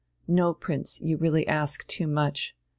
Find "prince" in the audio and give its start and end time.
0.55-0.99